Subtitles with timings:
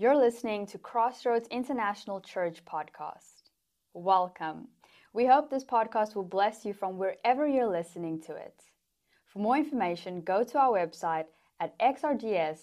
[0.00, 3.50] You're listening to Crossroads International Church podcast.
[3.92, 4.68] Welcome.
[5.12, 8.62] We hope this podcast will bless you from wherever you're listening to it.
[9.26, 11.26] For more information, go to our website
[11.60, 12.58] at xrgs.nl.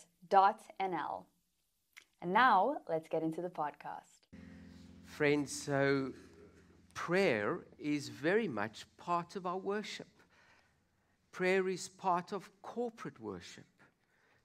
[2.24, 4.30] And now, let's get into the podcast.
[5.06, 6.14] Friends, so
[6.96, 10.08] prayer is very much part of our worship.
[11.32, 13.68] Prayer is part of corporate worship.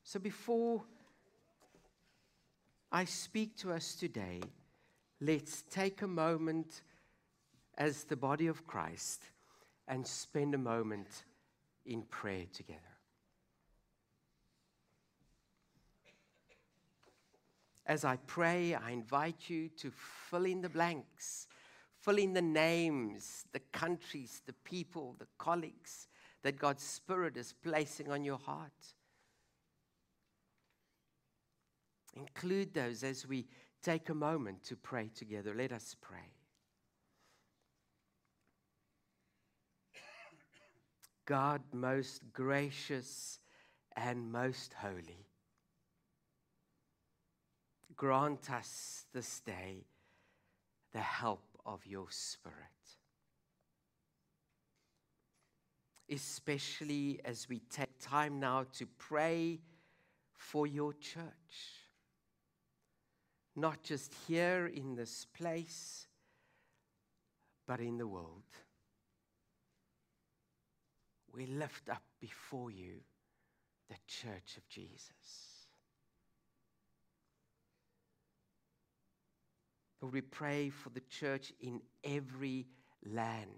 [0.04, 0.82] So before
[2.94, 4.42] I speak to us today,
[5.18, 6.82] let's take a moment
[7.78, 9.22] as the body of Christ
[9.88, 11.24] and spend a moment
[11.86, 12.80] in prayer together.
[17.86, 19.90] As I pray, I invite you to
[20.30, 21.48] fill in the blanks,
[22.02, 26.08] fill in the names, the countries, the people, the colleagues
[26.42, 28.70] that God's Spirit is placing on your heart.
[32.14, 33.46] Include those as we
[33.82, 35.54] take a moment to pray together.
[35.54, 36.32] Let us pray.
[41.24, 43.38] God, most gracious
[43.96, 45.26] and most holy,
[47.96, 49.86] grant us this day
[50.92, 52.56] the help of your Spirit.
[56.10, 59.60] Especially as we take time now to pray
[60.34, 61.81] for your church
[63.54, 66.06] not just here in this place,
[67.66, 68.42] but in the world.
[71.32, 73.00] We lift up before you
[73.88, 75.62] the church of Jesus.
[80.00, 82.66] Lord, we pray for the church in every
[83.04, 83.48] land.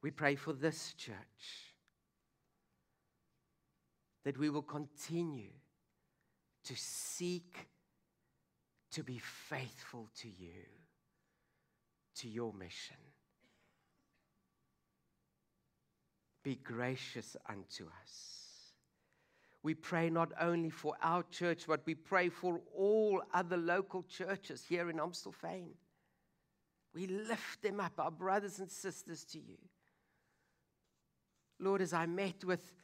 [0.00, 1.71] We pray for this church
[4.24, 5.50] that we will continue
[6.64, 7.68] to seek
[8.92, 10.64] to be faithful to you,
[12.16, 12.96] to your mission.
[16.42, 18.42] Be gracious unto us.
[19.62, 24.64] We pray not only for our church, but we pray for all other local churches
[24.68, 25.70] here in Amstelveen.
[26.94, 29.56] We lift them up, our brothers and sisters, to you.
[31.60, 32.74] Lord, as I met with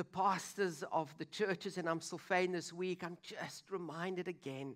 [0.00, 4.74] the pastors of the churches in Amstelveen this week, I'm just reminded again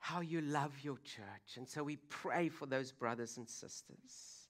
[0.00, 1.56] how you love your church.
[1.58, 4.48] And so we pray for those brothers and sisters.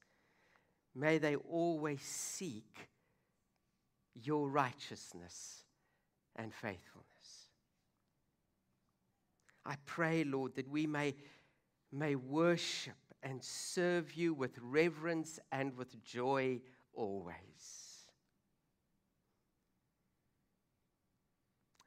[0.94, 2.88] May they always seek
[4.14, 5.64] your righteousness
[6.34, 7.50] and faithfulness.
[9.66, 11.16] I pray, Lord, that we may,
[11.92, 16.62] may worship and serve you with reverence and with joy
[16.94, 17.87] always.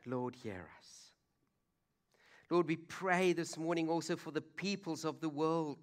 [0.06, 1.12] Lord, hear us.
[2.50, 5.78] Lord, we pray this morning also for the peoples of the world.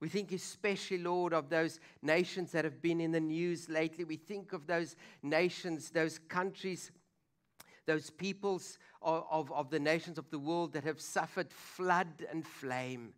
[0.00, 4.04] We think especially, Lord, of those nations that have been in the news lately.
[4.04, 6.92] We think of those nations, those countries,
[7.84, 12.46] those peoples of, of, of, the nations of the world that have suffered flood and
[12.46, 13.12] flame,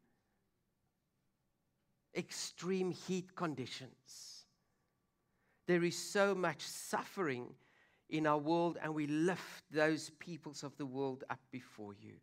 [2.17, 4.40] extreme heat conditions.
[5.71, 7.47] There is so much suffering
[8.09, 12.15] in our world, and we lift those peoples of the world up before you.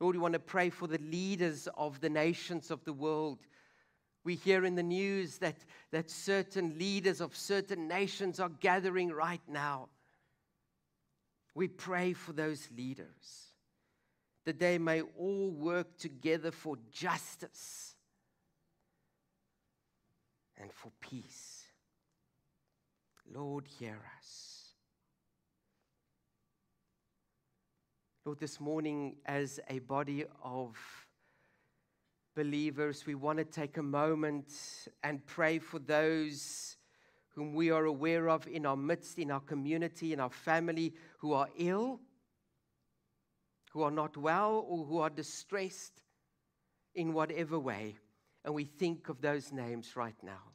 [0.00, 3.38] Lord, we want to pray for the leaders of the nations of the world.
[4.24, 5.54] We hear in the news that,
[5.92, 9.88] that certain leaders of certain nations are gathering right now.
[11.54, 13.52] We pray for those leaders
[14.46, 17.95] that they may all work together for justice
[20.58, 21.64] and for peace.
[23.32, 24.56] Lord, hear us.
[28.24, 30.76] Lord, this morning, as a body of
[32.34, 34.52] believers, we want to take a moment
[35.02, 36.76] and pray for those
[37.34, 41.34] whom we are aware of in our midst, in our community, in our family, who
[41.34, 42.00] are ill,
[43.70, 46.02] who are not well, or who are distressed
[46.94, 47.96] in whatever way.
[48.46, 50.52] And we think of those names right now.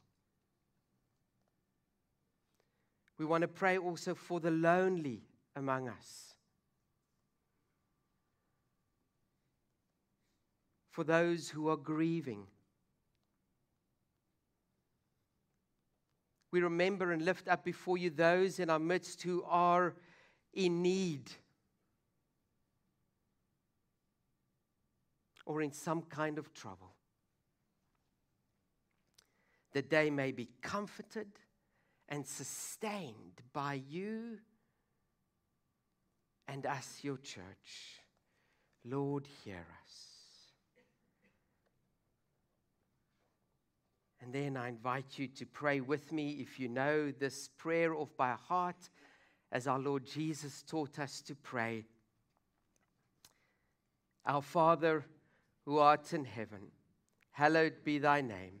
[3.18, 5.20] We want to pray also for the lonely
[5.54, 6.34] among us.
[10.90, 12.46] For those who are grieving.
[16.50, 19.94] We remember and lift up before you those in our midst who are
[20.54, 21.30] in need
[25.44, 26.91] or in some kind of trouble.
[29.72, 31.28] That they may be comforted
[32.08, 34.38] and sustained by you
[36.46, 38.00] and us, your church.
[38.84, 40.12] Lord, hear us.
[44.20, 48.16] And then I invite you to pray with me if you know this prayer off
[48.16, 48.90] by heart,
[49.50, 51.84] as our Lord Jesus taught us to pray.
[54.24, 55.04] Our Father,
[55.64, 56.70] who art in heaven,
[57.32, 58.60] hallowed be thy name.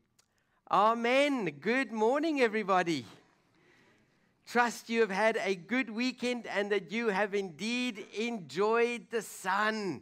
[0.71, 1.51] Amen.
[1.59, 3.05] Good morning, everybody.
[4.47, 9.99] Trust you have had a good weekend and that you have indeed enjoyed the sun.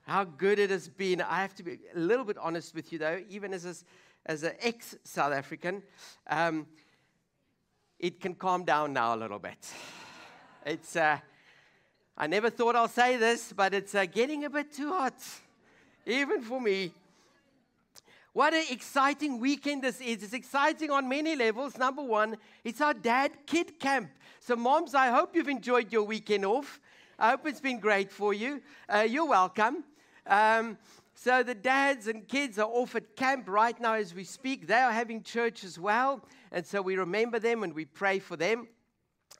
[0.00, 1.20] How good it has been.
[1.20, 3.74] I have to be a little bit honest with you, though, even as, a,
[4.26, 5.84] as an ex South African,
[6.26, 6.66] um,
[8.00, 9.64] it can calm down now a little bit.
[10.66, 10.96] It's.
[10.96, 11.18] Uh,
[12.16, 15.22] I never thought I'll say this, but it's uh, getting a bit too hot,
[16.04, 16.90] even for me.
[18.34, 20.22] What an exciting weekend this is.
[20.22, 21.78] It's exciting on many levels.
[21.78, 24.10] Number one, it's our dad kid camp.
[24.40, 26.78] So, moms, I hope you've enjoyed your weekend off.
[27.18, 28.60] I hope it's been great for you.
[28.88, 29.82] Uh, you're welcome.
[30.26, 30.76] Um,
[31.14, 34.66] so, the dads and kids are off at camp right now as we speak.
[34.66, 36.22] They are having church as well.
[36.52, 38.68] And so, we remember them and we pray for them.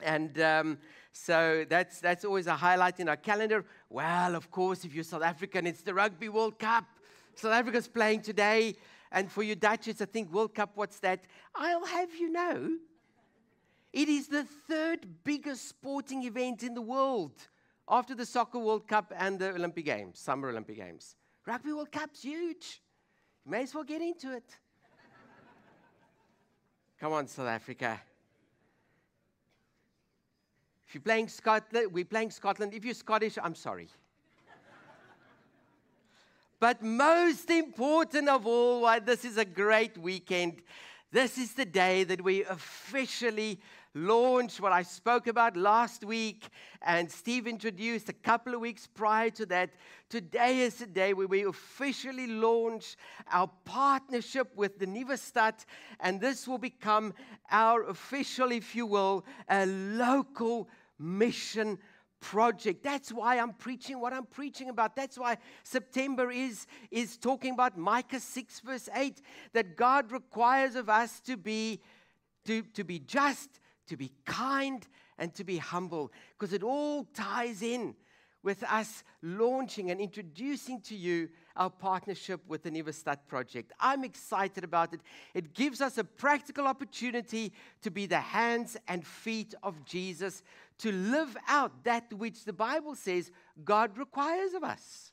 [0.01, 0.77] And um,
[1.11, 3.65] so that's, that's always a highlight in our calendar.
[3.89, 6.85] Well, of course, if you're South African, it's the Rugby World Cup.
[7.39, 8.75] South Africa's playing today.
[9.11, 11.23] And for you Dutchies, I think World Cup, what's that?
[11.55, 12.77] I'll have you know,
[13.91, 17.33] it is the third biggest sporting event in the world
[17.87, 21.15] after the Soccer World Cup and the Olympic Games, Summer Olympic Games.
[21.47, 22.81] Rugby World Cup's huge.
[23.45, 24.55] You may as well get into it.
[26.99, 27.99] Come on, South Africa.
[30.87, 32.73] If you're playing Scotland, we're playing Scotland.
[32.73, 33.87] If you're Scottish, I'm sorry.
[36.59, 40.61] But most important of all, why this is a great weekend.
[41.11, 43.61] This is the day that we officially
[43.95, 46.49] launch what I spoke about last week,
[46.81, 49.71] and Steve introduced a couple of weeks prior to that.
[50.09, 52.97] Today is the day where we officially launch
[53.31, 55.17] our partnership with the Nieuwe
[56.01, 57.13] and this will become
[57.49, 60.67] our official, if you will, a local
[60.99, 61.79] mission
[62.19, 62.83] project.
[62.83, 64.95] That's why I'm preaching what I'm preaching about.
[64.95, 69.21] That's why September is, is talking about Micah 6, verse 8,
[69.53, 71.81] that God requires of us to be,
[72.45, 73.49] to, to be just,
[73.87, 74.85] to be kind,
[75.19, 77.93] and to be humble, because it all ties in
[78.41, 81.27] with us launching and introducing to you
[81.57, 83.73] our partnership with the Nieuwe Stad project.
[83.81, 85.01] I'm excited about it.
[85.33, 87.51] It gives us a practical opportunity
[87.81, 90.41] to be the hands and feet of Jesus,
[90.79, 93.31] to live out that which the Bible says
[93.63, 95.11] God requires of us.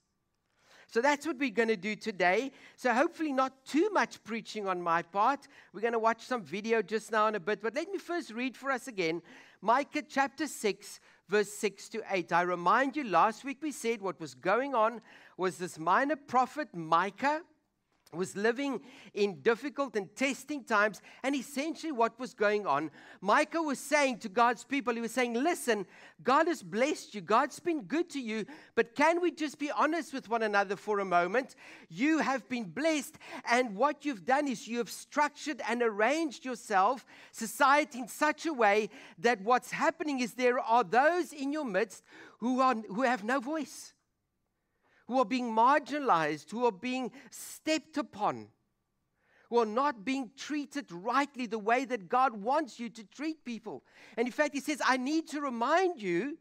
[0.88, 2.52] So that's what we're going to do today.
[2.76, 5.48] So, hopefully, not too much preaching on my part.
[5.72, 7.60] We're going to watch some video just now in a bit.
[7.60, 9.20] But let me first read for us again
[9.60, 12.32] Micah chapter 6, verse 6 to 8.
[12.32, 15.00] I remind you, last week we said what was going on
[15.36, 17.42] was this minor prophet Micah
[18.12, 18.80] was living
[19.14, 21.00] in difficult and testing times.
[21.22, 25.34] And essentially, what was going on, Micah was saying to God's people, he was saying,
[25.34, 25.86] Listen,
[26.22, 30.12] God has blessed you, God's been good to you, but can we just be honest
[30.12, 31.56] with one another for a moment?
[31.88, 33.16] You have been blessed,
[33.50, 38.52] and what you've done is you have structured and arranged yourself, society, in such a
[38.52, 42.02] way that what's happening is there are those in your midst
[42.38, 43.92] who, are, who have no voice
[45.06, 48.48] who are being marginalized, who are being stepped upon,
[49.50, 53.84] who are not being treated rightly the way that God wants you to treat people.
[54.16, 56.38] And in fact, He says, I need to remind you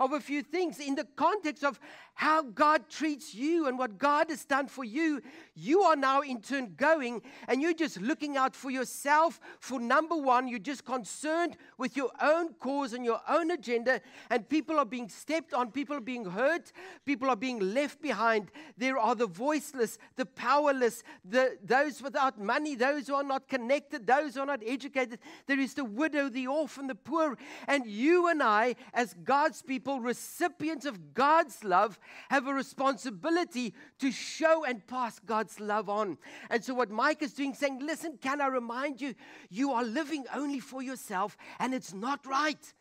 [0.00, 1.80] of a few things in the context of
[2.14, 5.22] how God treats you and what God has done for you,
[5.54, 9.40] you are now in turn going and you're just looking out for yourself.
[9.60, 14.00] For number one, you're just concerned with your own cause and your own agenda,
[14.30, 16.72] and people are being stepped on, people are being hurt,
[17.04, 18.50] people are being left behind.
[18.76, 24.06] There are the voiceless, the powerless, the, those without money, those who are not connected,
[24.06, 25.20] those who are not educated.
[25.46, 29.87] There is the widow, the orphan, the poor, and you and I, as God's people,
[29.88, 36.18] people, recipients of God's love, have a responsibility to show and pass God's love on.
[36.50, 39.14] And so, what Micah's doing, saying, Listen, can I remind you,
[39.48, 42.74] you are living only for yourself, and it's not right.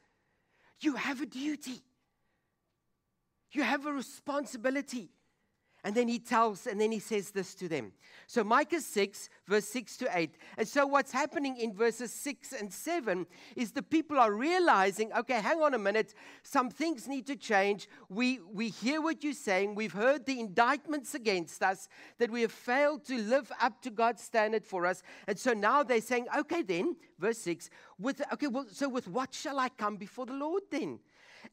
[0.82, 1.82] You have a duty,
[3.52, 5.10] you have a responsibility.
[5.88, 7.94] And then he tells, and then he says this to them.
[8.28, 10.36] So Micah 6, verse 6 to 8.
[10.58, 13.26] And so what's happening in verses 6 and 7
[13.56, 16.14] is the people are realizing, okay, hang on a minute,
[16.44, 17.88] some things need to change.
[18.10, 19.76] We, we hear what you're saying.
[19.76, 24.22] We've heard the indictments against us that we have failed to live up to God's
[24.22, 25.04] standard for us.
[25.26, 29.34] And so now they're saying, okay, then, verse 6, with, okay, well, so with what
[29.34, 31.00] shall I come before the Lord then?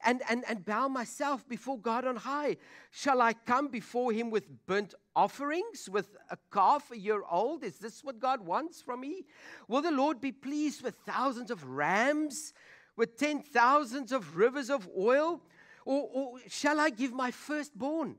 [0.03, 2.57] And, and, and bow myself before God on high?
[2.91, 7.63] Shall I come before him with burnt offerings, with a calf a year old?
[7.63, 9.25] Is this what God wants from me?
[9.67, 12.53] Will the Lord be pleased with thousands of rams,
[12.95, 15.41] with ten thousands of rivers of oil?
[15.85, 18.15] Or, or shall I give my firstborn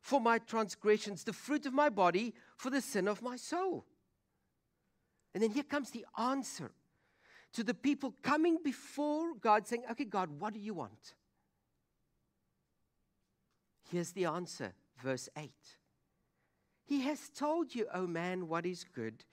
[0.00, 3.84] for my transgressions, the fruit of my body for the sin of my soul?
[5.34, 6.72] And then here comes the answer
[7.52, 11.14] to the people coming before God saying, Okay, God, what do you want?
[13.90, 15.50] Here's the answer, verse 8.
[16.84, 19.24] He has told you, O man, what is good,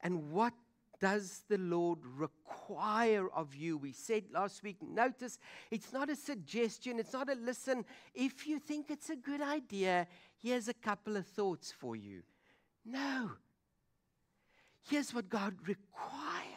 [0.00, 0.52] and what
[1.00, 3.78] does the Lord require of you?
[3.78, 5.38] We said last week, notice
[5.70, 7.84] it's not a suggestion, it's not a listen.
[8.14, 10.06] If you think it's a good idea,
[10.42, 12.22] here's a couple of thoughts for you.
[12.84, 13.30] No.
[14.88, 16.47] Here's what God requires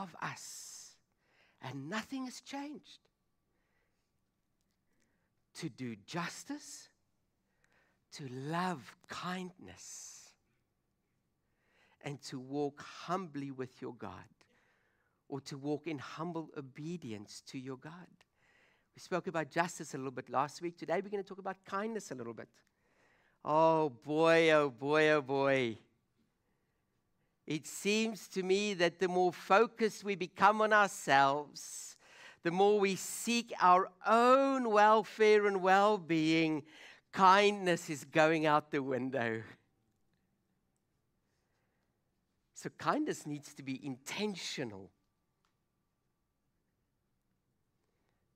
[0.00, 0.92] of us,
[1.60, 3.00] and nothing has changed
[5.56, 6.88] to do justice,
[8.12, 10.30] to love kindness,
[12.02, 14.12] and to walk humbly with your God,
[15.28, 18.06] or to walk in humble obedience to your God.
[18.94, 20.78] We spoke about justice a little bit last week.
[20.78, 22.48] Today we're going to talk about kindness a little bit.
[23.44, 25.78] Oh boy, oh boy, oh boy.
[27.48, 31.96] It seems to me that the more focused we become on ourselves,
[32.42, 36.62] the more we seek our own welfare and well being,
[37.10, 39.42] kindness is going out the window.
[42.52, 44.90] So, kindness needs to be intentional.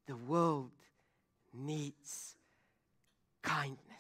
[0.06, 0.70] The world
[1.52, 2.34] needs
[3.42, 3.91] kindness.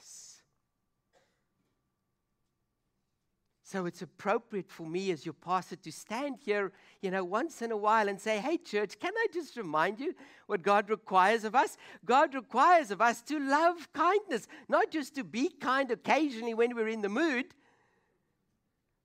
[3.72, 7.72] So it's appropriate for me as your pastor to stand here, you know, once in
[7.72, 10.14] a while and say, Hey, church, can I just remind you
[10.46, 11.78] what God requires of us?
[12.04, 16.88] God requires of us to love kindness, not just to be kind occasionally when we're
[16.88, 17.46] in the mood,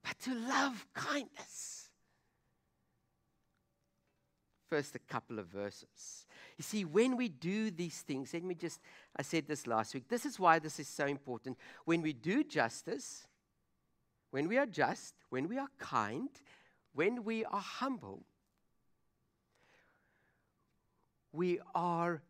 [0.04, 1.88] but to love kindness.
[4.70, 6.28] First, a couple of verses.
[6.58, 8.82] You see, when we do these things, let me just,
[9.16, 11.58] I said this last week, this is why this is so important.
[11.86, 13.28] When we do justice,
[14.38, 16.30] when we are just, when we are kind,
[16.94, 18.24] when we are humble,
[21.34, 22.22] we are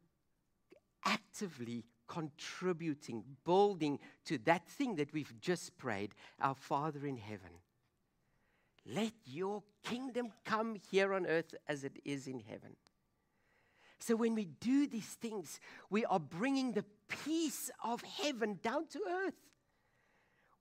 [1.03, 7.51] actively contributing, building to that thing that we've just prayed, our Father in heaven.
[8.85, 12.77] Let your kingdom come here on earth as it is in heaven.
[13.99, 15.59] So, when we do these things,
[15.89, 19.33] we are bringing the peace of heaven down to earth.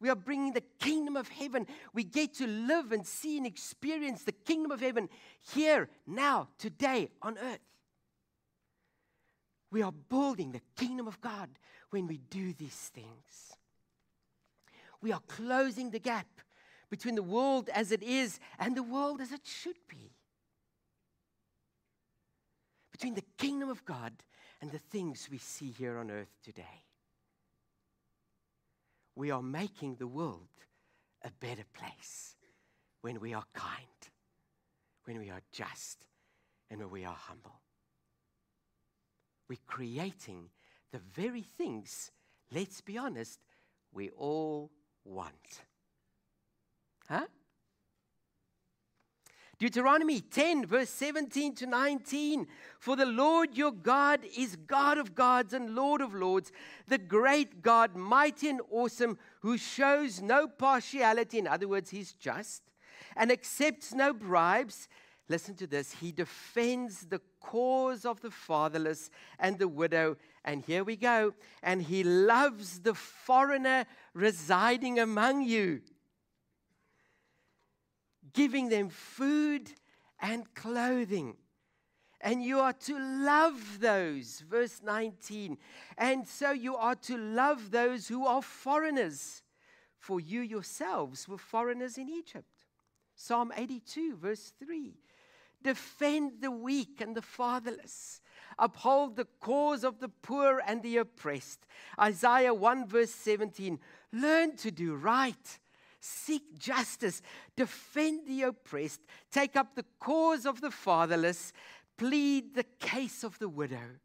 [0.01, 1.67] We are bringing the kingdom of heaven.
[1.95, 5.09] We get to live and see and experience the kingdom of heaven
[5.55, 7.61] here, now, today on earth.
[9.71, 11.49] We are building the kingdom of God
[11.91, 13.53] when we do these things.
[15.01, 16.27] We are closing the gap
[16.91, 20.13] between the world as it is and the world as it should be.
[22.93, 24.13] Between the kingdom of God
[24.61, 26.86] and the things we see here on earth today
[29.17, 30.49] we are making the world
[31.25, 32.37] a better place
[33.01, 34.11] when we are kind,
[35.05, 36.05] when we are just,
[36.71, 37.61] and when we are humble.
[39.49, 40.51] We're creating
[40.93, 42.11] the very things,
[42.53, 43.41] let's be honest,
[43.93, 44.71] we all
[45.05, 45.63] want.
[47.09, 47.27] Huh?
[49.59, 52.47] Deuteronomy 10, verse 17 to 19.
[52.79, 56.53] For the Lord your God is God of gods and Lord of lords,
[56.89, 61.39] the great God, mighty and awesome, who shows no partiality.
[61.39, 62.63] In other words, he's just
[63.17, 64.89] and accepts no bribes.
[65.29, 65.91] Listen to this.
[65.93, 70.19] He defends the cause of the fatherless and the widow.
[70.45, 71.33] And here we go.
[71.63, 75.81] And he loves the foreigner residing among you
[78.37, 79.73] giving them food
[80.21, 81.35] and clothing.
[82.21, 85.57] And you are to love those, verse 19.
[85.99, 89.43] And so you are to love those who are foreigners,
[89.99, 92.65] for you yourselves were foreigners in Egypt.
[93.15, 94.95] Psalm 82, verse 3.
[95.63, 98.21] Defend the weak and the fatherless.
[98.59, 101.67] Uphold the cause of the poor and the oppressed.
[101.99, 103.79] Isaiah 1, verse 17.
[104.13, 105.59] Learn to do right.
[106.01, 107.23] Seek justice.
[107.57, 109.01] Defend the oppressed.
[109.31, 111.53] Take up the cause of the fatherless.
[111.97, 113.99] Plead the case of the widow.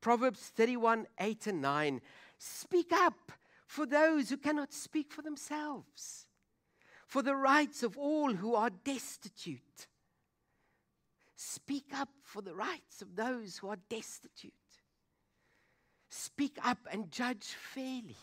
[0.00, 2.00] Proverbs 31, 8 and 9.
[2.38, 3.32] Speak up
[3.66, 6.26] for those who cannot speak for themselves,
[7.06, 9.86] for the rights of all who are destitute
[11.44, 14.52] Speak up for the rights of those who are destitute.
[16.08, 18.16] Speak up and judge fairly.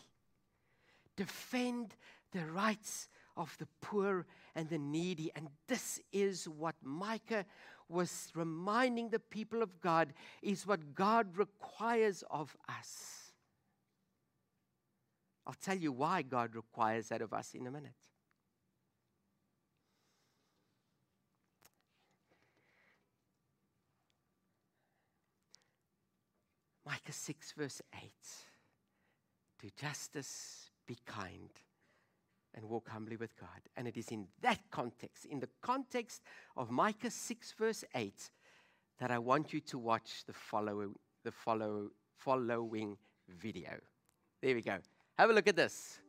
[1.18, 1.98] Defend
[2.31, 5.31] the rights of the poor and the needy.
[5.36, 7.45] And this is what Micah
[7.88, 13.31] was reminding the people of God is what God requires of us.
[15.48, 17.93] I'll tell you why God requires that of us in a minute.
[26.86, 28.12] Micah 6, verse 8
[29.62, 31.50] Do justice, be kind,
[32.56, 33.62] and walk humbly with God.
[33.77, 36.22] And it is in that context, in the context
[36.58, 38.29] of Micah 6, verse 8,
[39.00, 43.72] that I want you to watch the, follow, the follow, following video.
[44.41, 44.77] There we go.
[45.18, 46.00] Have a look at this.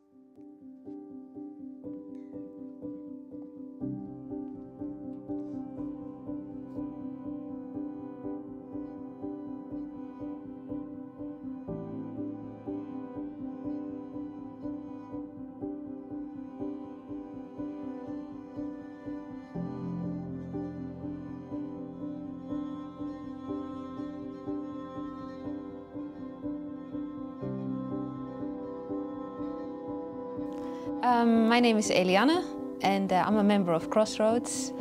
[31.51, 32.45] My name is Eliane
[32.81, 34.71] and uh, I'm a member of Crossroads.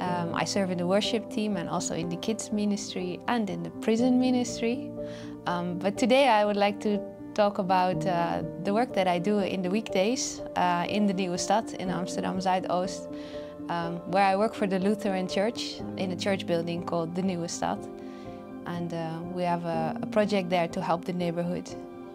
[0.00, 3.62] Um, I serve in the worship team and also in the kids ministry and in
[3.62, 4.90] the prison ministry.
[5.46, 7.00] Um, but today I would like to
[7.32, 11.38] talk about uh, the work that I do in the weekdays uh, in the Nieuwe
[11.38, 13.08] Stad in Amsterdam Zuidoost,
[13.70, 17.48] um, where I work for the Lutheran Church in a church building called the Nieuwe
[17.48, 17.78] Stad.
[18.66, 21.70] And uh, we have a, a project there to help the neighborhood.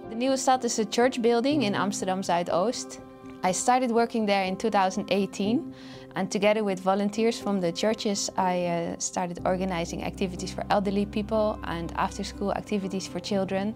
[0.09, 2.99] The Nieuwe Stad is a church building in Amsterdam Zuidoost
[3.45, 5.75] I started working there in 2018
[6.15, 11.59] and together with volunteers from the churches I uh, started organizing activities for elderly people
[11.65, 13.75] and after school activities for children.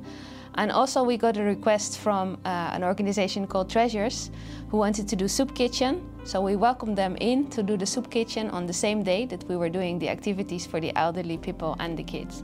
[0.56, 4.32] And also we got a request from uh, an organization called Treasures
[4.70, 6.02] who wanted to do soup kitchen.
[6.24, 9.44] So we welcomed them in to do the soup kitchen on the same day that
[9.50, 12.42] we were doing the activities for the elderly people and the kids.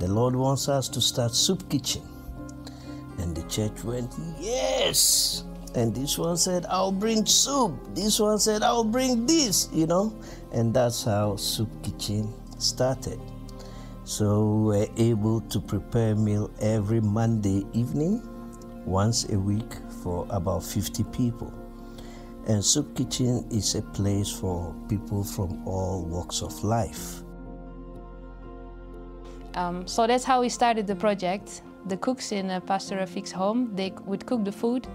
[0.00, 2.19] The Lord wants us to start soup kitchen.
[3.20, 5.44] And the church went, Yes.
[5.74, 7.94] And this one said, I'll bring soup.
[7.94, 10.12] This one said, I'll bring this, you know.
[10.52, 13.20] And that's how Soup Kitchen started.
[14.04, 18.20] So we're able to prepare meal every Monday evening,
[18.84, 21.54] once a week for about 50 people.
[22.48, 27.22] And Soup Kitchen is a place for people from all walks of life.
[29.54, 33.74] Um, so that's how we started the project the cooks in uh, Pastor Rafik's home,
[33.74, 34.86] they would cook the food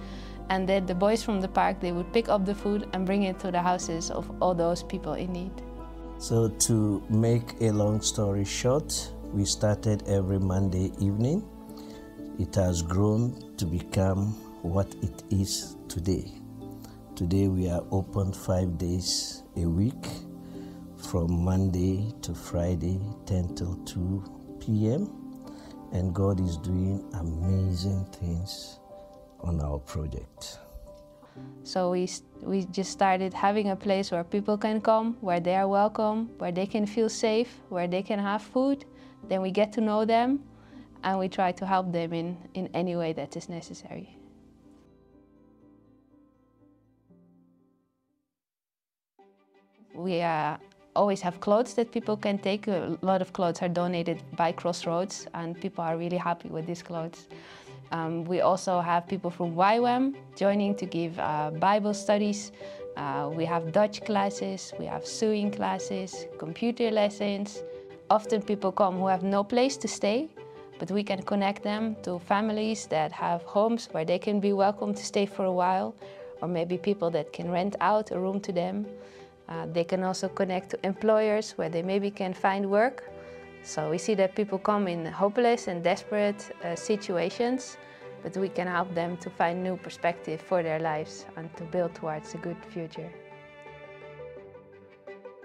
[0.50, 3.24] and then the boys from the park, they would pick up the food and bring
[3.24, 5.52] it to the houses of all those people in need.
[6.18, 11.48] So to make a long story short, we started every Monday evening.
[12.40, 16.32] It has grown to become what it is today.
[17.16, 20.08] Today we are open five days a week
[20.98, 25.25] from Monday to Friday, 10 till 2 p.m
[25.96, 28.80] and God is doing amazing things
[29.40, 30.60] on our project.
[31.64, 32.10] So we,
[32.42, 36.52] we just started having a place where people can come, where they are welcome, where
[36.52, 38.84] they can feel safe, where they can have food.
[39.30, 40.44] Then we get to know them
[41.04, 44.18] and we try to help them in, in any way that is necessary.
[49.94, 50.58] We uh,
[50.96, 52.68] always have clothes that people can take.
[52.68, 56.82] A lot of clothes are donated by Crossroads and people are really happy with these
[56.82, 57.28] clothes.
[57.92, 62.52] Um, we also have people from YWAM joining to give uh, Bible studies.
[62.98, 67.62] Uh, we have Dutch classes, we have sewing classes, computer lessons.
[68.10, 70.30] Often people come who have no place to stay,
[70.80, 74.94] but we can connect them to families that have homes where they can be welcome
[74.94, 75.94] to stay for a while,
[76.42, 78.86] or maybe people that can rent out a room to them.
[79.48, 83.04] Uh, they can also connect to employers where they maybe can find work.
[83.64, 87.78] So we see that people come in hopeless and desperate uh, situations,
[88.24, 91.94] but we can help them to find new perspective for their lives and to build
[91.96, 93.12] towards a good future.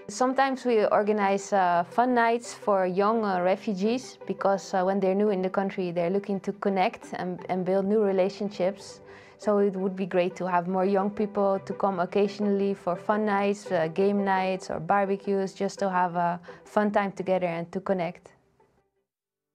[0.09, 5.31] Sometimes we organize uh, fun nights for young uh, refugees because uh, when they're new
[5.31, 9.03] in the country, they're looking to connect and, and build new relationships.
[9.40, 13.24] So it would be great to have more young people to come occasionally for fun
[13.24, 17.81] nights, uh, game nights, or barbecues, just to have a fun time together and to
[17.81, 18.33] connect.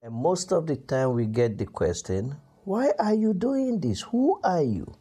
[0.01, 4.01] And most of the time, we get the question, Why are you doing this?
[4.01, 4.91] Who are you?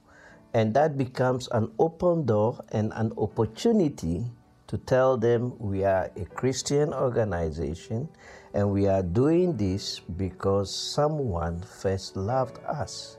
[0.53, 4.27] And that becomes an open door and an opportunity
[4.67, 8.07] to tell them we are a Christian organization
[8.53, 13.17] and we are doing this because someone first loved us.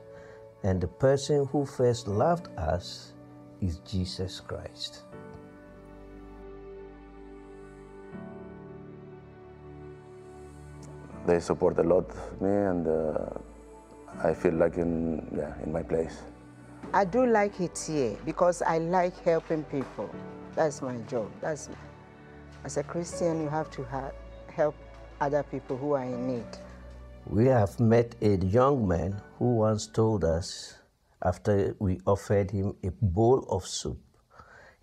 [0.66, 3.12] And the person who first loved us
[3.60, 5.04] is Jesus Christ.
[11.24, 13.28] They support a lot me, and uh,
[14.24, 16.22] I feel like in yeah in my place.
[16.92, 20.10] I do like it here because I like helping people.
[20.56, 21.30] That's my job.
[21.40, 21.70] That's
[22.64, 24.10] as a Christian, you have to ha
[24.48, 24.74] help
[25.20, 26.65] other people who are in need.
[27.28, 30.78] We have met a young man who once told us,
[31.20, 33.98] after we offered him a bowl of soup,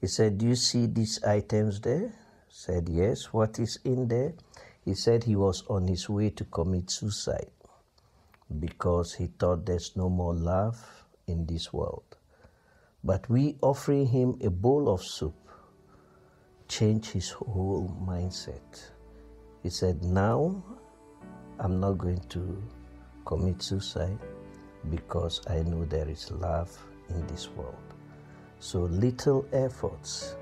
[0.01, 2.11] he said, Do you see these items there?
[2.49, 3.31] said, Yes.
[3.31, 4.33] What is in there?
[4.83, 7.49] He said he was on his way to commit suicide
[8.59, 12.17] because he thought there's no more love in this world.
[13.05, 15.35] But we offering him a bowl of soup
[16.67, 18.89] changed his whole mindset.
[19.61, 20.61] He said, Now
[21.59, 22.61] I'm not going to
[23.25, 24.17] commit suicide
[24.89, 26.75] because I know there is love
[27.09, 27.75] in this world.
[28.59, 30.35] So little efforts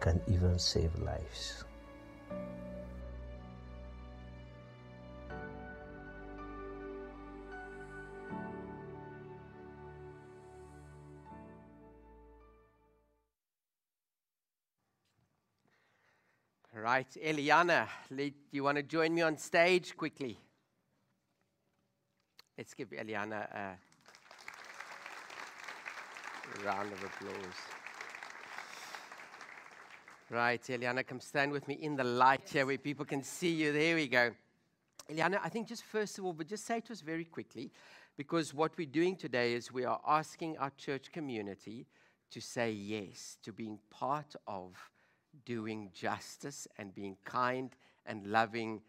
[0.00, 1.64] can even save lives.
[16.74, 20.38] Right, Eliana, do you want to join me on stage quickly?
[22.58, 23.78] Let's give Eliana a
[26.64, 27.56] round of applause.
[30.28, 33.72] Right, Eliana, come stand with me in the light here where people can see you.
[33.72, 34.32] There we go.
[35.10, 37.70] Eliana, I think just first of all, but just say to us very quickly,
[38.18, 41.86] because what we're doing today is we are asking our church community
[42.30, 44.76] to say yes to being part of
[45.46, 47.70] doing justice and being kind
[48.04, 48.82] and loving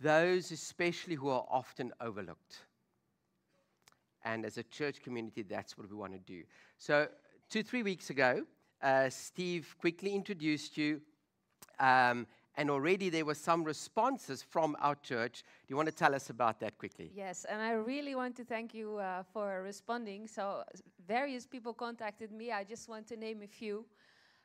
[0.00, 2.58] those, especially who are often overlooked.
[4.24, 6.42] And as a church community, that's what we want to do.
[6.78, 7.08] So,
[7.48, 8.44] two, three weeks ago,
[8.82, 11.00] uh, Steve quickly introduced you,
[11.78, 15.42] um, and already there were some responses from our church.
[15.42, 17.10] Do you want to tell us about that quickly?
[17.14, 20.26] Yes, and I really want to thank you uh, for responding.
[20.26, 20.64] So,
[21.06, 22.50] various people contacted me.
[22.50, 23.84] I just want to name a few.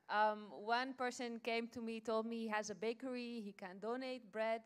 [0.10, 4.30] Um, one person came to me, told me he has a bakery, he can donate
[4.32, 4.62] bread.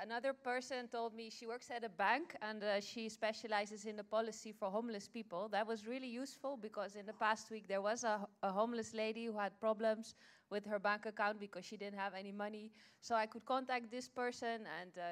[0.00, 4.04] Another person told me she works at a bank and uh, she specializes in the
[4.04, 5.48] policy for homeless people.
[5.48, 9.26] That was really useful because in the past week there was a, a homeless lady
[9.26, 10.14] who had problems
[10.50, 12.70] with her bank account because she didn't have any money.
[13.00, 15.02] So I could contact this person and uh,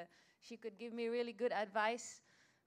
[0.40, 2.22] she could give me really good advice.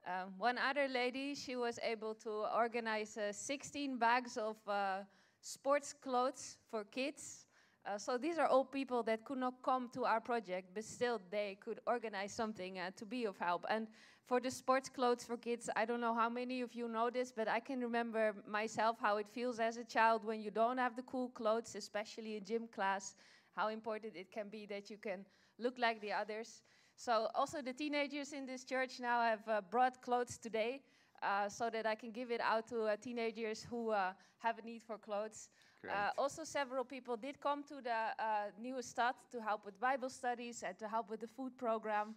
[0.06, 5.00] Um, one other lady, she was able to organize uh, 16 bags of uh,
[5.42, 7.46] sports clothes for kids.
[7.86, 11.20] Uh, so these are all people that could not come to our project, but still
[11.30, 13.66] they could organize something uh, to be of help.
[13.70, 13.88] And
[14.26, 17.34] for the sports clothes for kids, I don't know how many of you know this,
[17.36, 20.96] but I can remember myself how it feels as a child when you don't have
[20.96, 23.16] the cool clothes, especially in gym class,
[23.52, 25.26] how important it can be that you can
[25.60, 26.62] look like the others.
[26.96, 30.84] So also the teenagers in this church now have uh, brought clothes today
[31.24, 34.62] uh, so that I can give it out to uh, teenagers who uh, have a
[34.62, 35.50] need for clothes.
[35.90, 40.10] Uh, also, several people did come to the uh, Nieuwe Stad to help with Bible
[40.10, 42.16] studies and to help with the food program.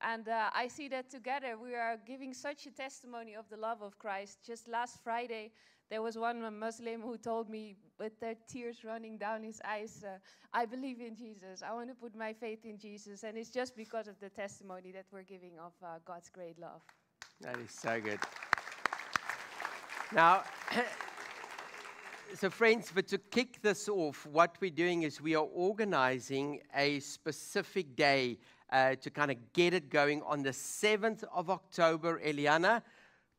[0.00, 3.98] And I see that together we are giving such a testimony of the love of
[3.98, 4.40] Christ.
[4.44, 5.52] Just last Friday,
[5.88, 10.04] there was one Muslim who told me, with their tears running down his eyes,
[10.52, 11.62] I believe in Jesus.
[11.62, 13.22] I want to put my faith in Jesus.
[13.22, 16.82] And it's just because of the testimony that we're giving of uh, God's great love.
[17.40, 18.20] That is so good.
[20.12, 20.44] Now,
[22.34, 27.00] so friends, but to kick this off, what we're doing is we are organizing a
[27.00, 28.38] specific day
[28.70, 32.20] uh, to kind of get it going on the 7th of October.
[32.24, 32.82] Eliana,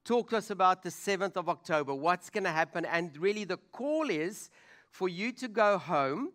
[0.04, 1.94] talk to us about the 7th of October.
[1.94, 2.86] What's going to happen?
[2.86, 4.50] And really, the call is
[4.90, 6.32] for you to go home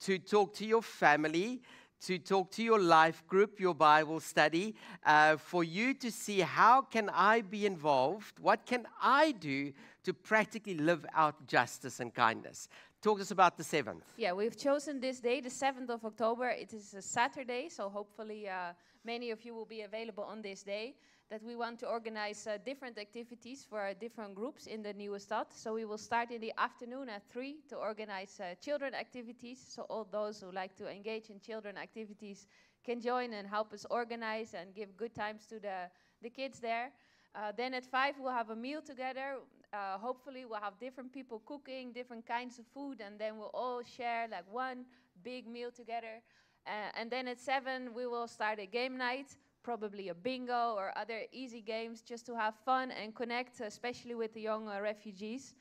[0.00, 1.62] to talk to your family,
[2.06, 4.74] to talk to your life group, your Bible study,
[5.06, 8.40] uh, for you to see how can I be involved?
[8.40, 9.72] What can I do
[10.04, 12.68] to practically live out justice and kindness?
[13.02, 14.02] Talk to us about the 7th.
[14.16, 16.48] Yeah, we've chosen this day, the 7th of October.
[16.48, 18.72] It is a Saturday, so hopefully uh,
[19.04, 20.94] many of you will be available on this day.
[21.32, 25.46] That we want to organize uh, different activities for different groups in the Nieuwe Stad.
[25.48, 29.58] So we will start in the afternoon at 3 to organize uh, children activities.
[29.66, 32.46] So all those who like to engage in children activities
[32.84, 35.88] can join and help us organize and give good times to the,
[36.20, 36.90] the kids there.
[37.34, 39.38] Uh, then at 5 we'll have a meal together
[39.72, 43.82] uh, hopefully we'll have different people cooking different kinds of food and then we'll all
[43.82, 44.84] share like one
[45.24, 46.20] big meal together
[46.66, 50.92] uh, and then at seven we will start a game night probably a bingo or
[50.96, 55.54] other easy games just to have fun and connect especially with the young uh, refugees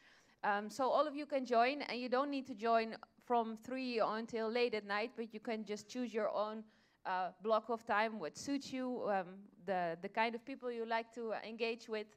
[0.43, 3.99] um, so all of you can join and you don't need to join from three
[3.99, 6.63] until late at night but you can just choose your own
[7.05, 9.27] uh, block of time what suits you um,
[9.65, 12.07] the, the kind of people you like to engage with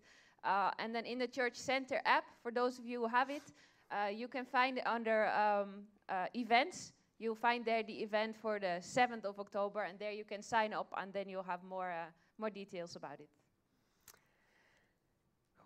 [0.45, 3.43] uh, and then in the Church Center app, for those of you who have it,
[3.91, 6.93] uh, you can find it under um, uh, events.
[7.25, 10.75] You'll find there the event for the 7th of October, and there you can sign
[10.75, 13.31] up, and then you'll have more, uh, more details about it.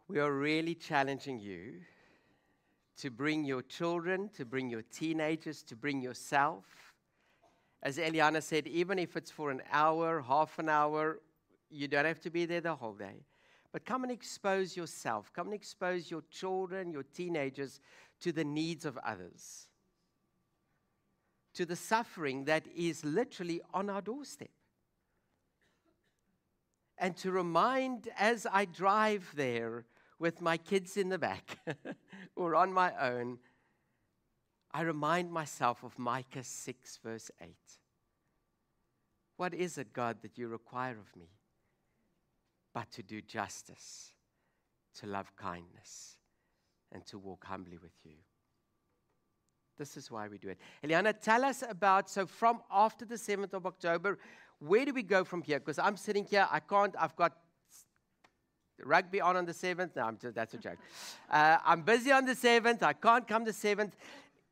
[0.07, 1.81] We are really challenging you
[2.99, 6.64] to bring your children, to bring your teenagers, to bring yourself.
[7.83, 11.18] As Eliana said, even if it's for an hour, half an hour,
[11.71, 13.25] you don't have to be there the whole day.
[13.73, 15.33] But come and expose yourself.
[15.33, 17.81] Come and expose your children, your teenagers
[18.21, 19.67] to the needs of others,
[21.59, 24.51] to the suffering that is literally on our doorstep.
[26.97, 29.85] And to remind as I drive there
[30.18, 31.59] with my kids in the back
[32.37, 33.38] or on my own,
[34.73, 37.55] I remind myself of Micah 6, verse 8.
[39.37, 41.29] What is it, God, that you require of me?
[42.79, 44.12] but to do justice,
[44.94, 46.16] to love kindness,
[46.92, 48.14] and to walk humbly with you.
[49.79, 50.59] This is why we do it.
[50.85, 54.19] Eliana, tell us about so from after the 7th of October,
[54.59, 55.61] where do we go from here?
[55.61, 57.37] Because I'm sitting here, I can't, I've got
[58.85, 59.97] rugby on on the 7th.
[59.97, 60.79] No, just, that's a joke.
[61.31, 63.93] Uh, I'm busy on the 7th, I can't come the 7th.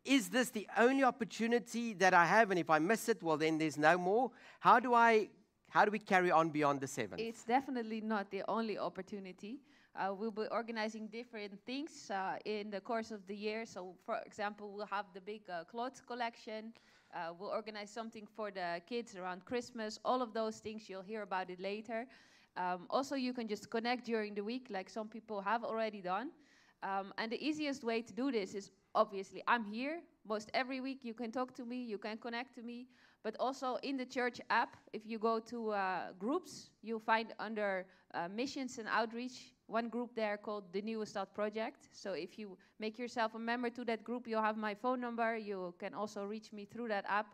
[0.05, 2.51] Is this the only opportunity that I have?
[2.51, 4.31] And if I miss it, well, then there's no more.
[4.61, 5.31] How do I
[5.71, 7.21] how do we carry on beyond the seventh?
[7.21, 9.59] It's definitely not the only opportunity.
[9.99, 13.65] Uh, we'll be organizing different things uh, in the course of the year.
[13.65, 16.73] So, for example, we'll have the big uh, clothes collection.
[17.15, 19.99] Uh, we'll organize something for the kids around Christmas.
[20.05, 22.07] All of those things, you'll hear about it later.
[22.57, 26.31] Um, also, you can just connect during the week, like some people have already done.
[26.83, 31.01] Um, and the easiest way to do this is obviously I'm here most every week.
[31.05, 32.87] You can talk to me, you can connect to me.
[33.23, 37.87] But also in the church app, if you go to uh, groups, you'll find under
[38.15, 41.88] uh, missions and outreach one group there called the Nieuwe Stad Project.
[41.92, 45.37] So if you make yourself a member to that group, you'll have my phone number.
[45.37, 47.26] You can also reach me through that app.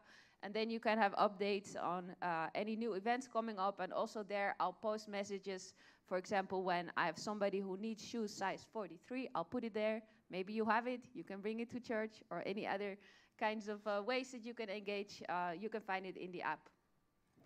[0.42, 3.78] And then you can have updates on uh, any new events coming up.
[3.78, 5.74] And also there, I'll post messages.
[6.06, 10.02] For example, when I have somebody who needs shoes size 43, I'll put it there.
[10.30, 11.02] Maybe you have it.
[11.14, 12.96] You can bring it to church or any other
[13.38, 15.22] kinds of uh, ways that you can engage.
[15.28, 16.68] Uh, you can find it in the app.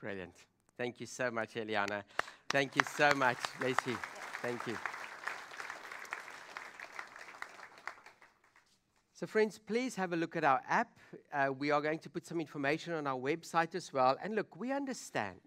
[0.00, 0.34] Brilliant.
[0.78, 2.02] Thank you so much, Eliana.
[2.48, 3.96] Thank you so much, Lacey.
[4.46, 4.78] Thank you.
[9.12, 11.00] So, friends, please have a look at our app.
[11.32, 14.16] Uh, we are going to put some information on our website as well.
[14.22, 15.40] And look, we understand,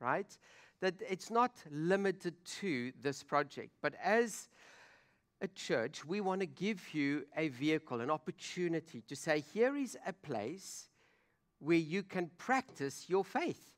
[0.00, 0.38] right,
[0.80, 4.48] that it's not limited to this project, but as
[5.40, 9.98] a church, we want to give you a vehicle, an opportunity to say, here is
[10.06, 10.90] a place
[11.58, 13.72] where you can practice your faith,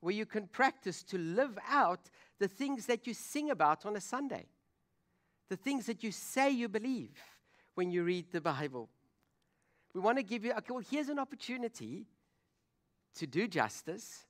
[0.00, 4.00] where you can practice to live out the things that you sing about on a
[4.00, 4.46] Sunday,
[5.48, 7.16] the things that you say you believe
[7.74, 8.88] when you read the Bible.
[9.94, 12.06] We want to give you, okay, well, here's an opportunity
[13.16, 14.24] to do justice,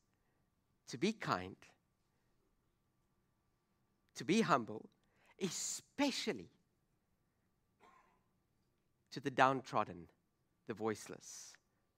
[0.89, 1.57] to be kind,
[4.17, 4.89] to be humble
[5.41, 6.51] especially
[9.13, 10.09] to the downtrodden,
[10.67, 11.53] the voiceless,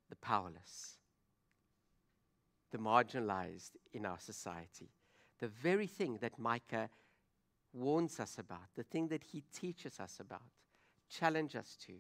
[0.09, 0.99] the powerless,
[2.71, 4.91] the marginalized in our society.
[5.41, 6.91] The very thing that Micah
[7.73, 10.43] warns us about, the thing that he teaches us about,
[11.09, 11.93] challenge us to.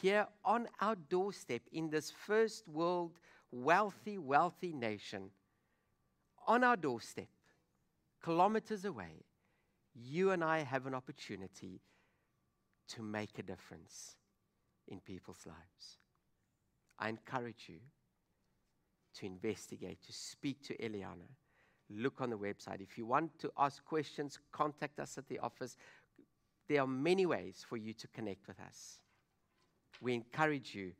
[0.00, 3.18] Here on our doorstep in this first world
[3.50, 5.30] wealthy, wealthy nation,
[6.46, 7.28] on our doorstep,
[8.22, 9.24] kilometers away,
[9.94, 11.80] you and I have an opportunity
[12.88, 14.16] to make a difference
[14.88, 15.98] in people's lives.
[16.98, 17.80] I encourage you
[19.14, 21.28] to investigate, to speak to Eliana.
[21.90, 22.80] Look on the website.
[22.80, 25.76] If you want to ask questions, contact us at the office.
[26.68, 28.98] There are many ways for you to connect with us.
[30.00, 30.92] We encourage you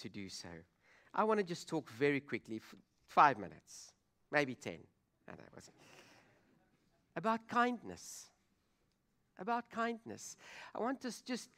[0.00, 0.48] to do so.
[1.14, 2.60] I want to just talk very quickly,
[3.06, 3.92] five minutes,
[4.30, 4.78] maybe 10.
[5.26, 5.76] No, that wasn't.
[7.16, 8.30] About kindness.
[9.38, 10.36] About kindness.
[10.74, 11.50] I want us just,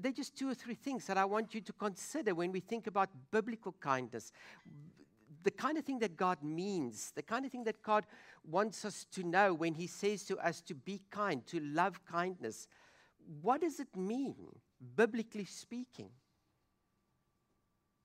[0.00, 2.86] they're just two or three things that I want you to consider when we think
[2.86, 4.32] about biblical kindness.
[5.44, 8.06] The kind of thing that God means, the kind of thing that God
[8.44, 12.66] wants us to know when He says to us to be kind, to love kindness.
[13.42, 14.34] What does it mean,
[14.96, 16.10] biblically speaking?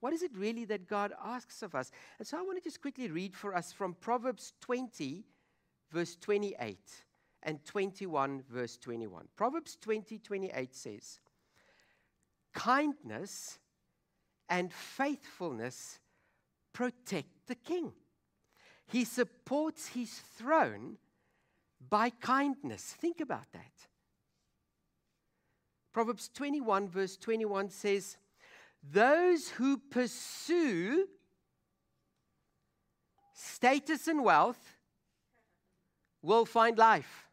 [0.01, 1.91] What is it really that God asks of us?
[2.19, 5.25] And so I want to just quickly read for us from Proverbs 20,
[5.91, 6.77] verse 28,
[7.43, 9.27] and 21, verse 21.
[9.35, 11.19] Proverbs 20, 28 says,
[12.53, 13.59] Kindness
[14.49, 15.99] and faithfulness
[16.73, 17.93] protect the king.
[18.87, 20.97] He supports his throne
[21.89, 22.83] by kindness.
[22.83, 23.87] Think about that.
[25.91, 28.17] Proverbs 21, verse 21 says,
[28.83, 31.07] those who pursue
[33.33, 34.77] status and wealth
[36.21, 37.27] will find life.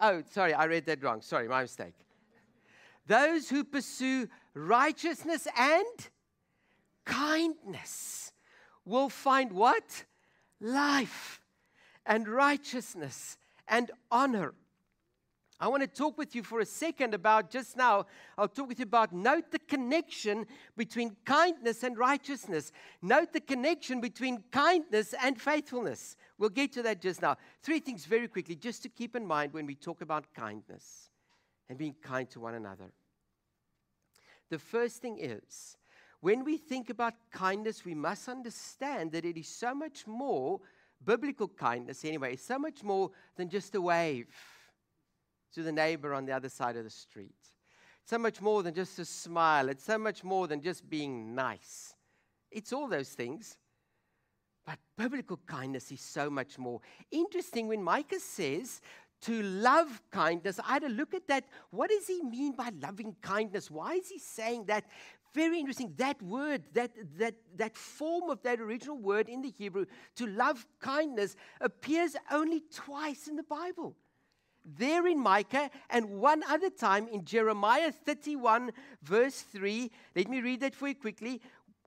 [0.00, 1.22] Oh, sorry, I read that wrong.
[1.22, 1.94] Sorry, my mistake.
[3.06, 6.08] Those who pursue righteousness and
[7.04, 8.32] kindness
[8.84, 10.04] will find what?
[10.60, 11.40] Life
[12.06, 13.36] and righteousness
[13.66, 14.54] and honor
[15.60, 18.06] I want to talk with you for a second about just now.
[18.36, 22.72] I'll talk with you about note the connection between kindness and righteousness.
[23.00, 26.16] Note the connection between kindness and faithfulness.
[26.38, 27.36] We'll get to that just now.
[27.62, 31.08] Three things very quickly, just to keep in mind when we talk about kindness
[31.68, 32.92] and being kind to one another.
[34.50, 35.76] The first thing is
[36.24, 40.58] when we think about kindness, we must understand that it is so much more,
[41.04, 44.28] biblical kindness anyway, so much more than just a wave
[45.52, 47.36] to the neighbor on the other side of the street.
[48.06, 51.94] So much more than just a smile, it's so much more than just being nice.
[52.50, 53.58] It's all those things.
[54.64, 56.80] But biblical kindness is so much more.
[57.10, 58.80] Interesting when Micah says
[59.24, 61.44] to love kindness, I had to look at that.
[61.70, 63.70] What does he mean by loving kindness?
[63.70, 64.84] Why is he saying that?
[65.34, 65.92] Very interesting.
[65.96, 70.64] That word, that, that, that form of that original word in the Hebrew, to love
[70.80, 73.96] kindness, appears only twice in the Bible
[74.64, 79.90] there in Micah, and one other time in Jeremiah 31, verse 3.
[80.16, 81.42] Let me read that for you quickly.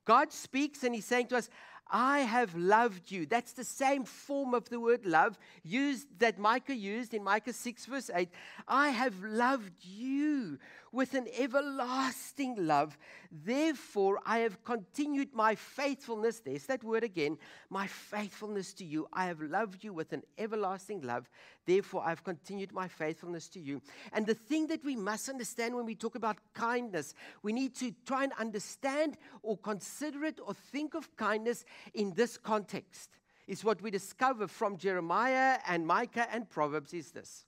[0.05, 1.49] God speaks and He's saying to us,
[1.89, 3.25] I have loved you.
[3.25, 7.85] That's the same form of the word love used that Micah used in Micah 6,
[7.85, 8.29] verse 8.
[8.67, 10.59] I have loved you
[10.91, 12.97] with an everlasting love.
[13.31, 16.39] Therefore, I have continued my faithfulness.
[16.39, 17.37] There's that word again
[17.69, 19.07] my faithfulness to you.
[19.11, 21.29] I have loved you with an everlasting love.
[21.65, 23.81] Therefore, I've continued my faithfulness to you.
[24.13, 27.93] And the thing that we must understand when we talk about kindness, we need to
[28.05, 33.09] try and understand or consider it or think of kindness in this context.
[33.47, 37.45] Is what we discover from Jeremiah and Micah and Proverbs is this.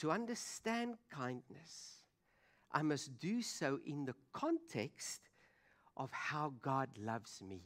[0.00, 2.00] To understand kindness,
[2.72, 5.20] I must do so in the context
[5.96, 7.62] of how God loves me.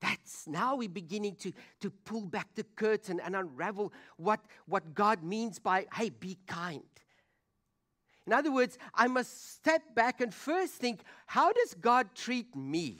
[0.00, 5.22] That's now we're beginning to, to pull back the curtain and unravel what, what God
[5.22, 6.82] means by, hey, be kind.
[8.26, 12.98] In other words, I must step back and first think, how does God treat me?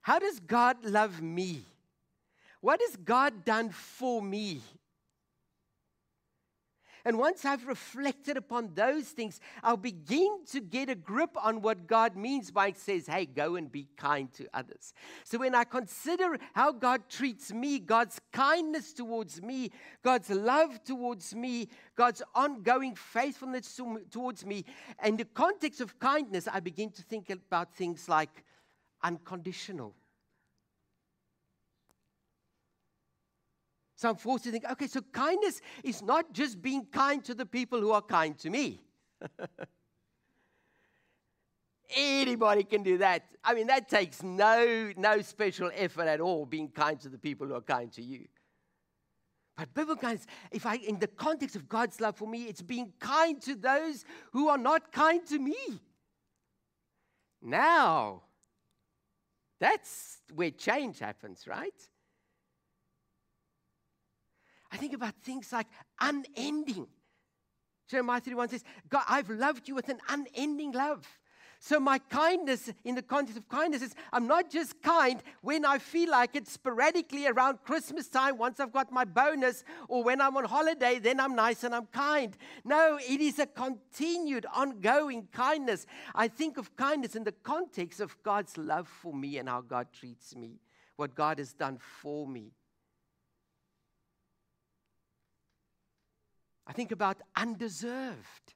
[0.00, 1.62] How does God love me?
[2.60, 4.60] What has God done for me?
[7.04, 11.86] And once I've reflected upon those things, I'll begin to get a grip on what
[11.86, 14.92] God means by it says, hey, go and be kind to others.
[15.24, 19.70] So when I consider how God treats me, God's kindness towards me,
[20.02, 24.64] God's love towards me, God's ongoing faithfulness to, towards me,
[25.02, 28.44] in the context of kindness, I begin to think about things like
[29.02, 29.94] unconditional
[33.98, 37.44] So I'm forced to think, okay, so kindness is not just being kind to the
[37.44, 38.80] people who are kind to me.
[41.96, 43.24] Anybody can do that.
[43.42, 47.48] I mean, that takes no, no special effort at all, being kind to the people
[47.48, 48.28] who are kind to you.
[49.56, 52.92] But biblical kindness, if I, in the context of God's love for me, it's being
[53.00, 55.56] kind to those who are not kind to me.
[57.42, 58.22] Now,
[59.58, 61.74] that's where change happens, right?
[64.70, 65.66] I think about things like
[66.00, 66.88] unending
[67.88, 71.06] Jeremiah 31 says, God, I've loved you with an unending love.
[71.60, 75.78] So, my kindness in the context of kindness is I'm not just kind when I
[75.78, 80.36] feel like it sporadically around Christmas time, once I've got my bonus, or when I'm
[80.36, 82.36] on holiday, then I'm nice and I'm kind.
[82.64, 85.84] No, it is a continued, ongoing kindness.
[86.14, 89.88] I think of kindness in the context of God's love for me and how God
[89.92, 90.60] treats me,
[90.94, 92.52] what God has done for me.
[96.68, 98.54] I think about undeserved.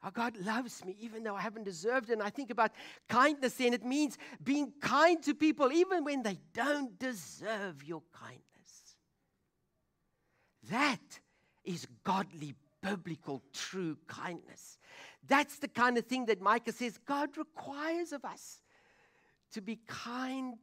[0.00, 2.14] How God loves me even though I haven't deserved it.
[2.14, 2.72] And I think about
[3.08, 8.42] kindness, and it means being kind to people even when they don't deserve your kindness.
[10.70, 11.20] That
[11.64, 14.78] is godly, biblical, true kindness.
[15.26, 18.60] That's the kind of thing that Micah says God requires of us
[19.52, 20.58] to be kind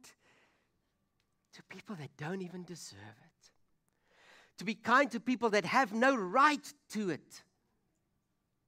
[1.54, 3.25] to people that don't even deserve it
[4.58, 7.42] to be kind to people that have no right to it.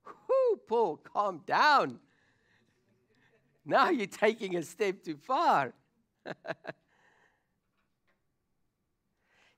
[0.05, 1.99] Whoo, Paul, calm down.
[3.65, 5.75] Now you're taking a step too far.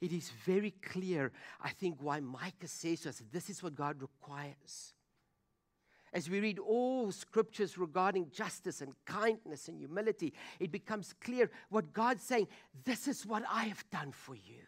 [0.01, 4.03] it is very clear, I think, why Micah says to us this is what God
[4.03, 4.95] requires.
[6.12, 11.93] As we read all scriptures regarding justice and kindness and humility, it becomes clear what
[11.93, 12.49] God's saying
[12.85, 14.62] this is what I have done for you.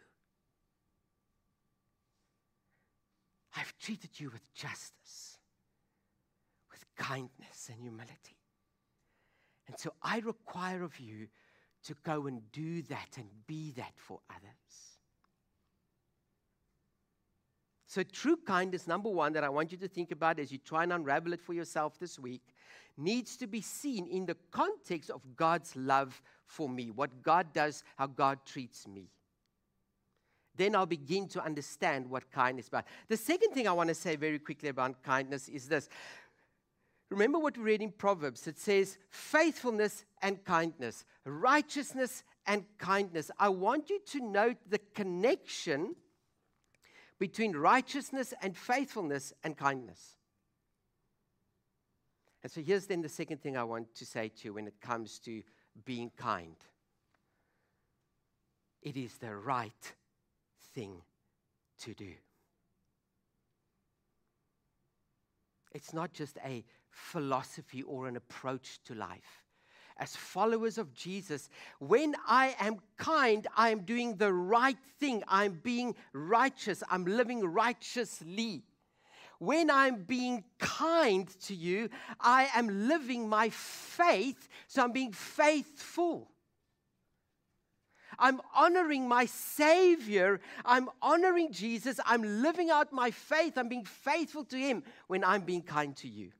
[3.55, 5.37] I've treated you with justice,
[6.71, 8.37] with kindness and humility.
[9.67, 11.27] And so I require of you
[11.85, 14.97] to go and do that and be that for others.
[17.85, 20.81] So, true kindness, number one, that I want you to think about as you try
[20.81, 22.41] and unravel it for yourself this week,
[22.97, 27.83] needs to be seen in the context of God's love for me, what God does,
[27.97, 29.09] how God treats me
[30.55, 32.85] then I'll begin to understand what kindness is about.
[33.07, 35.89] The second thing I want to say very quickly about kindness is this.
[37.09, 38.47] Remember what we read in Proverbs.
[38.47, 43.29] It says faithfulness and kindness, righteousness and kindness.
[43.39, 45.95] I want you to note the connection
[47.19, 50.17] between righteousness and faithfulness and kindness.
[52.41, 54.81] And so here's then the second thing I want to say to you when it
[54.81, 55.41] comes to
[55.85, 56.55] being kind
[58.83, 59.93] it is the right
[60.73, 61.01] thing
[61.79, 62.13] to do.
[65.73, 69.43] It's not just a philosophy or an approach to life.
[69.97, 71.49] As followers of Jesus,
[71.79, 75.23] when I am kind, I am doing the right thing.
[75.27, 76.83] I'm being righteous.
[76.89, 78.63] I'm living righteously.
[79.39, 86.32] When I'm being kind to you, I am living my faith, so I'm being faithful.
[88.19, 90.39] I'm honoring my Savior.
[90.65, 91.99] I'm honoring Jesus.
[92.05, 93.57] I'm living out my faith.
[93.57, 96.31] I'm being faithful to Him when I'm being kind to you.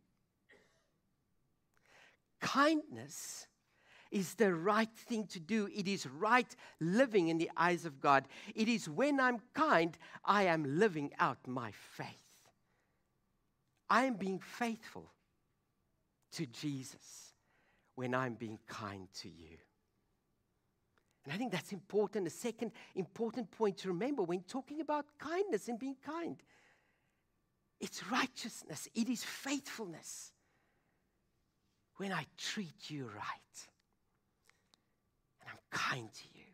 [2.40, 3.48] Kindness
[4.12, 5.68] is the right thing to do.
[5.74, 8.28] It is right living in the eyes of God.
[8.54, 12.08] It is when I'm kind, I am living out my faith.
[13.90, 15.12] I am being faithful
[16.34, 17.34] to Jesus
[17.96, 19.58] when I'm being kind to you.
[21.24, 22.26] And I think that's important.
[22.26, 26.38] The second important point to remember when talking about kindness and being kind
[27.84, 30.32] it's righteousness, it is faithfulness.
[31.98, 33.68] When I treat you right
[35.42, 36.46] and I'm kind to you.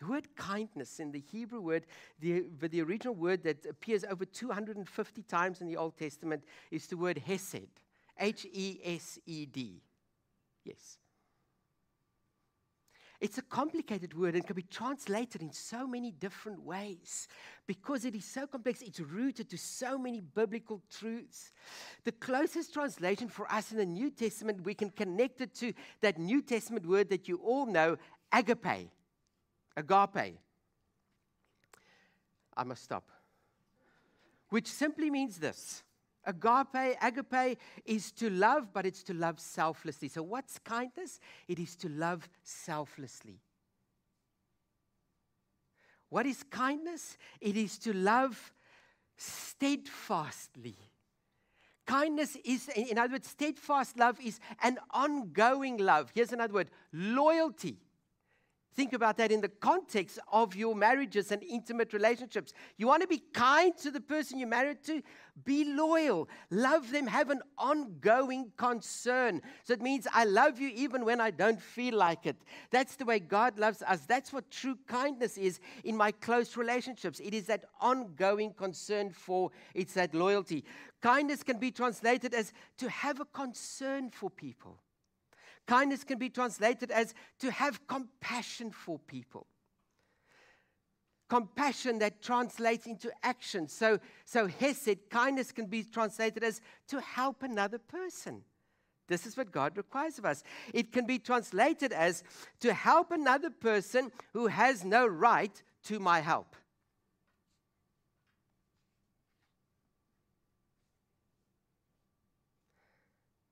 [0.00, 1.86] The word kindness in the Hebrew word,
[2.20, 6.98] the, the original word that appears over 250 times in the Old Testament, is the
[6.98, 7.68] word hesed.
[8.20, 9.80] H E S E D.
[10.62, 10.98] Yes.
[13.20, 17.28] It's a complicated word and can be translated in so many different ways.
[17.66, 21.52] Because it is so complex, it's rooted to so many biblical truths.
[22.02, 26.18] The closest translation for us in the New Testament, we can connect it to that
[26.18, 27.96] New Testament word that you all know,
[28.32, 28.90] agape.
[29.76, 30.38] Agape.
[32.56, 33.08] I must stop.
[34.50, 35.83] Which simply means this
[36.26, 40.08] Agape, agape is to love, but it's to love selflessly.
[40.08, 41.20] So, what's kindness?
[41.48, 43.40] It is to love selflessly.
[46.08, 47.16] What is kindness?
[47.40, 48.52] It is to love
[49.16, 50.76] steadfastly.
[51.86, 56.10] Kindness is, in other words, steadfast love is an ongoing love.
[56.14, 57.78] Here's another word loyalty.
[58.74, 62.52] Think about that in the context of your marriages and intimate relationships.
[62.76, 65.00] You want to be kind to the person you're married to?
[65.44, 66.28] Be loyal.
[66.50, 67.06] Love them.
[67.06, 69.42] Have an ongoing concern.
[69.62, 72.36] So it means I love you even when I don't feel like it.
[72.72, 74.00] That's the way God loves us.
[74.06, 77.20] That's what true kindness is in my close relationships.
[77.20, 80.64] It is that ongoing concern for, it's that loyalty.
[81.00, 84.80] Kindness can be translated as to have a concern for people.
[85.66, 89.46] Kindness can be translated as to have compassion for people.
[91.30, 93.66] Compassion that translates into action.
[93.66, 98.42] So, so Hesed, kindness can be translated as to help another person.
[99.08, 100.42] This is what God requires of us.
[100.72, 102.22] It can be translated as
[102.60, 106.56] to help another person who has no right to my help.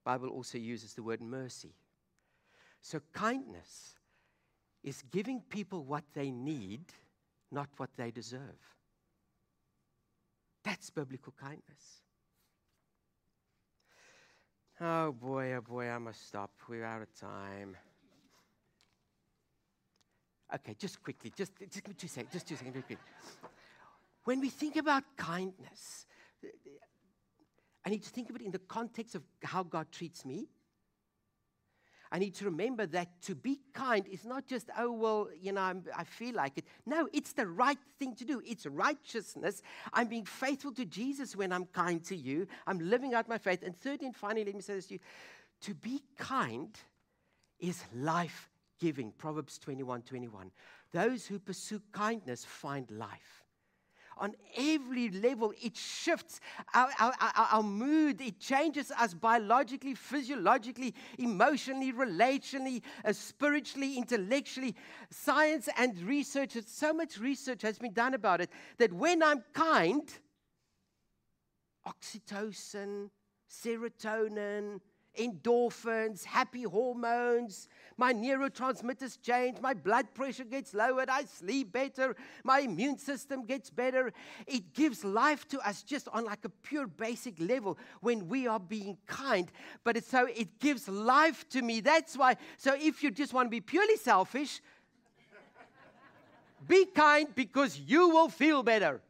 [0.04, 1.74] Bible also uses the word mercy.
[2.82, 3.94] So, kindness
[4.82, 6.84] is giving people what they need,
[7.50, 8.58] not what they deserve.
[10.64, 12.02] That's biblical kindness.
[14.80, 16.50] Oh boy, oh boy, I must stop.
[16.68, 17.76] We're out of time.
[20.52, 22.98] Okay, just quickly, just, just two seconds, just two seconds, very.
[24.24, 26.06] When we think about kindness,
[27.86, 30.48] I need to think of it in the context of how God treats me
[32.12, 35.62] I need to remember that to be kind is not just, oh, well, you know,
[35.62, 36.66] I'm, i feel like it.
[36.84, 38.42] No, it's the right thing to do.
[38.44, 39.62] It's righteousness.
[39.94, 42.46] I'm being faithful to Jesus when I'm kind to you.
[42.66, 43.62] I'm living out my faith.
[43.62, 45.00] And thirdly and finally, let me say this to you
[45.62, 46.78] to be kind
[47.58, 49.12] is life giving.
[49.12, 50.50] Proverbs 21 21.
[50.92, 53.41] Those who pursue kindness find life
[54.18, 55.52] on every level.
[55.62, 56.40] It shifts
[56.74, 64.74] our, our, our, mood, it changes us biologically, physiologically, emotionally, relationally, uh, spiritually, intellectually.
[65.10, 70.08] Science and research, so much research has been done about it that when I'm kind,
[71.86, 73.10] oxytocin,
[73.50, 74.80] serotonin,
[75.18, 82.60] endorphins, happy hormones, my neurotransmitters change, my blood pressure gets lowered, I sleep better, my
[82.60, 84.12] immune system gets better.
[84.46, 88.60] It gives life to us just on like a pure basic level when we are
[88.60, 89.50] being kind.
[89.84, 91.80] But it's so it gives life to me.
[91.80, 92.36] That's why.
[92.56, 94.60] So if you just want to be purely selfish,
[96.66, 99.00] be kind because you will feel better.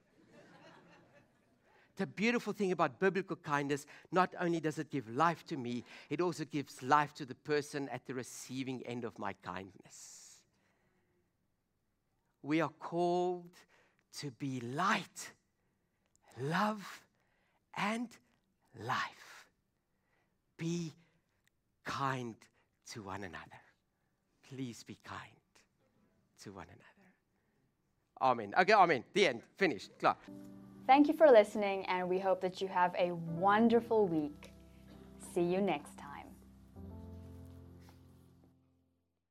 [1.97, 6.21] The beautiful thing about biblical kindness, not only does it give life to me, it
[6.21, 10.39] also gives life to the person at the receiving end of my kindness.
[12.43, 13.51] We are called
[14.19, 15.33] to be light,
[16.41, 17.03] love,
[17.77, 18.09] and
[18.85, 19.47] life.
[20.57, 20.93] Be
[21.85, 22.37] kind
[22.93, 23.61] to one another.
[24.49, 25.19] Please be kind
[26.43, 26.83] to one another.
[28.21, 28.55] Amen.
[28.59, 29.05] Okay, amen.
[29.13, 29.43] The end.
[29.57, 29.91] Finished.
[29.99, 30.17] Klar.
[30.87, 34.53] Thank you for listening, and we hope that you have a wonderful week.
[35.33, 36.02] See you next time.